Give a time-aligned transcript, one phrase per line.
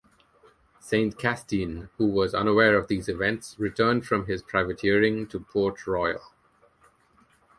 [0.79, 6.23] Saint-Castin, who was unaware of these events, returned from his privateering to Port Royal.